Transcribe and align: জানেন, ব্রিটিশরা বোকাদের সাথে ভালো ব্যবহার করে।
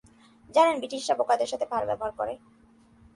জানেন, 0.49 0.75
ব্রিটিশরা 0.79 1.15
বোকাদের 1.15 1.47
সাথে 1.47 1.65
ভালো 1.65 1.85
ব্যবহার 1.85 2.11
করে। 2.11 2.33